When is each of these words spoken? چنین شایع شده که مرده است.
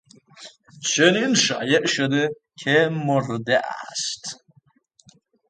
چنین 0.89 1.33
شایع 1.33 1.85
شده 1.85 2.29
که 2.59 2.89
مرده 3.05 3.61
است. 3.91 4.23